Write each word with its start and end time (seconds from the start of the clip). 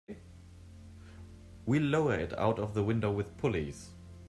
We'll 1.67 1.83
lower 1.83 2.15
it 2.15 2.35
out 2.35 2.57
of 2.57 2.73
the 2.73 2.81
window 2.83 3.11
with 3.11 3.37
pulleys. 3.37 3.89